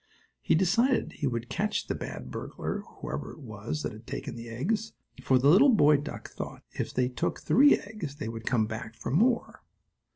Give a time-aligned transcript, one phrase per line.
[0.41, 4.33] He decided he would catch the bad burglar, or whoever it was that had taken
[4.35, 8.47] the eggs, for the little boy duck thought if they took three eggs they would
[8.47, 9.61] come back for more.